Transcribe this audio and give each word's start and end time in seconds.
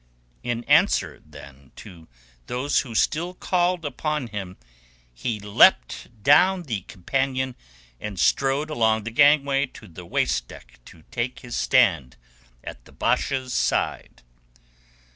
In 0.41 0.63
answer, 0.63 1.21
then, 1.23 1.73
to 1.75 2.07
those 2.47 2.79
who 2.79 2.95
still 2.95 3.35
called 3.35 3.85
upon 3.85 4.25
him, 4.29 4.57
he 5.13 5.39
leapt 5.39 6.23
down 6.23 6.63
the 6.63 6.81
companion 6.81 7.53
and 7.99 8.19
strode 8.19 8.71
along 8.71 9.03
the 9.03 9.11
gangway 9.11 9.67
to 9.67 9.87
the 9.87 10.07
waist 10.07 10.47
deck 10.47 10.79
to 10.85 11.03
take 11.11 11.41
his 11.41 11.55
stand 11.55 12.15
at 12.63 12.85
the 12.85 12.91
Basha's 12.91 13.53
side. 13.53 14.23